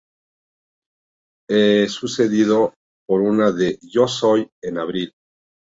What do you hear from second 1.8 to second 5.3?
sucedido por una de "Yo soy" en abril.